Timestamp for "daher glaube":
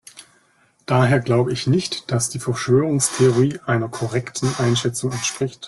0.87-1.53